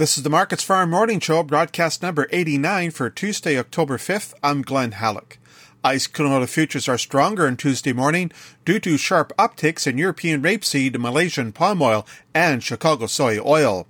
[0.00, 4.32] This is the Markets Farm Morning Show, broadcast number 89 for Tuesday, October 5th.
[4.42, 5.36] I'm Glen Hallick.
[5.84, 8.32] ICE canola futures are stronger on Tuesday morning
[8.64, 13.86] due to sharp upticks in European rapeseed, Malaysian palm oil, and Chicago soy oil.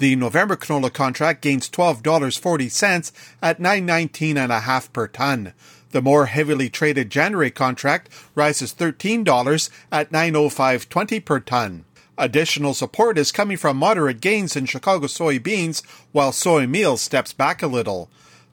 [0.00, 5.54] The November canola contract gains $12.40 at 919.5 per ton.
[5.92, 11.86] The more heavily traded January contract rises $13 at 905.20 per ton.
[12.16, 17.62] Additional support is coming from moderate gains in Chicago soybeans, while soy meal steps back
[17.62, 18.08] a little.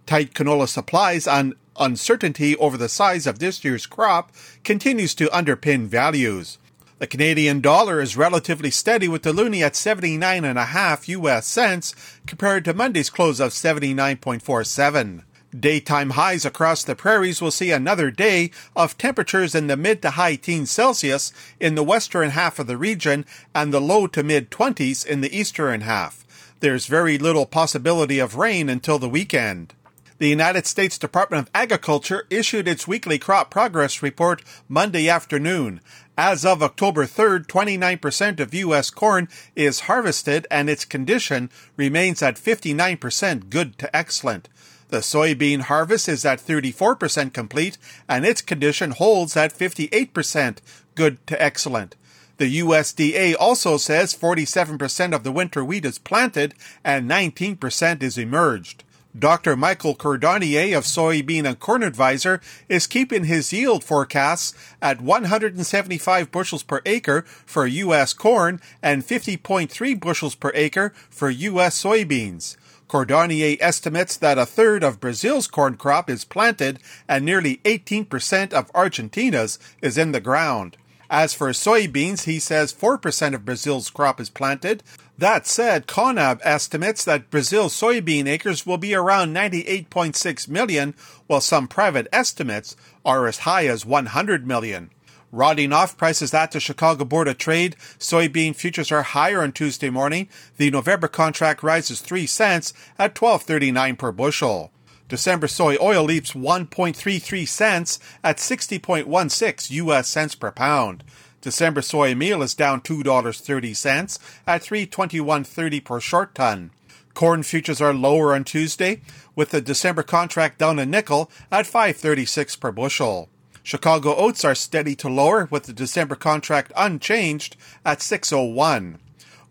[0.07, 4.31] Tight canola supplies and uncertainty over the size of this year's crop
[4.63, 6.57] continues to underpin values.
[6.97, 11.95] The Canadian dollar is relatively steady with the loonie at 79.5 US cents
[12.27, 15.23] compared to Monday's close of 79.47.
[15.57, 20.11] Daytime highs across the prairies will see another day of temperatures in the mid to
[20.11, 24.49] high teens Celsius in the western half of the region and the low to mid
[24.49, 26.25] 20s in the eastern half.
[26.61, 29.73] There's very little possibility of rain until the weekend.
[30.19, 35.81] The United States Department of Agriculture issued its weekly crop progress report Monday afternoon.
[36.15, 38.89] As of October 3rd, 29% of U.S.
[38.91, 44.47] corn is harvested and its condition remains at 59% good to excellent.
[44.91, 47.77] The soybean harvest is at 34% complete
[48.09, 50.57] and its condition holds at 58%
[50.95, 51.95] good to excellent.
[52.35, 58.83] The USDA also says 47% of the winter wheat is planted and 19% is emerged.
[59.17, 59.55] Dr.
[59.55, 66.63] Michael Cordonnier of Soybean and Corn Advisor is keeping his yield forecasts at 175 bushels
[66.63, 68.11] per acre for U.S.
[68.11, 71.81] corn and 50.3 bushels per acre for U.S.
[71.81, 72.57] soybeans.
[72.91, 76.77] Cordonnier estimates that a third of Brazil's corn crop is planted
[77.07, 80.75] and nearly 18% of Argentina's is in the ground.
[81.09, 84.83] As for soybeans, he says 4% of Brazil's crop is planted.
[85.17, 90.93] That said, CONAB estimates that Brazil's soybean acres will be around 98.6 million,
[91.27, 92.75] while some private estimates
[93.05, 94.89] are as high as 100 million.
[95.33, 99.89] Rodding off prices at the Chicago Board of Trade, soybean futures are higher on Tuesday
[99.89, 100.27] morning.
[100.57, 104.71] The November contract rises 3 cents at 12.39 per bushel.
[105.07, 111.03] December soy oil leaps 1.33 cents at 60.16 US cents per pound.
[111.39, 116.71] December soy meal is down $2.30 at 321.30 per short ton.
[117.13, 119.01] Corn futures are lower on Tuesday,
[119.35, 123.29] with the December contract down a nickel at 5.36 per bushel.
[123.63, 127.55] Chicago oats are steady to lower with the December contract unchanged
[127.85, 128.99] at 601.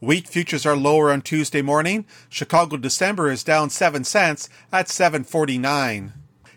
[0.00, 2.06] Wheat futures are lower on Tuesday morning.
[2.28, 6.12] Chicago December is down 7 cents at 749.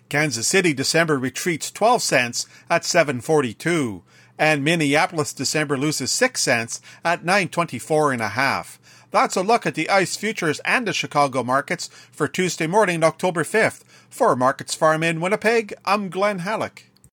[0.09, 4.03] Kansas City December retreats 12 cents at 742
[4.37, 8.79] and Minneapolis December loses 6 cents at 924 and a half.
[9.11, 13.43] That's a look at the ICE futures and the Chicago markets for Tuesday morning, October
[13.43, 13.83] 5th.
[14.09, 16.85] For Markets Farm in Winnipeg, I'm Glen Hallick.